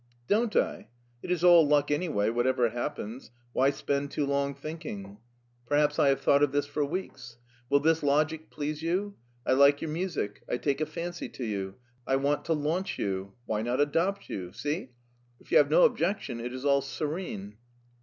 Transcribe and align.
"Don't 0.27 0.55
I? 0.55 0.87
It 1.21 1.29
is 1.29 1.43
all 1.43 1.67
luck 1.67 1.91
an)rway, 1.91 2.33
whatever 2.33 2.71
hap 2.71 2.95
pens; 2.95 3.29
why 3.53 3.69
spend 3.69 4.09
too 4.09 4.25
long 4.25 4.55
thinking? 4.55 5.19
Perhaps 5.67 5.99
I 5.99 6.07
have 6.07 6.17
X04 6.21 6.21
LEIPSIC 6.21 6.25
105 6.25 6.25
thought 6.41 6.43
of 6.43 6.51
this 6.51 6.65
for 6.73 6.83
weeks. 6.83 7.37
Will 7.69 7.79
this 7.81 8.01
logic 8.01 8.49
please 8.49 8.81
you? 8.81 9.15
I 9.45 9.51
like 9.51 9.79
your 9.79 9.91
music, 9.91 10.41
I 10.49 10.57
take 10.57 10.81
a 10.81 10.87
fancy 10.87 11.29
to 11.29 11.45
you, 11.45 11.75
I 12.07 12.15
want 12.15 12.45
to 12.45 12.53
launch 12.53 12.97
you. 12.97 13.33
Why 13.45 13.61
not 13.61 13.79
adopt 13.79 14.27
you? 14.27 14.51
See? 14.53 14.89
If 15.39 15.51
you 15.51 15.59
have 15.59 15.69
no 15.69 15.83
objection, 15.83 16.39
it 16.39 16.51
is 16.51 16.65
all 16.65 16.81
serene." 16.81 17.57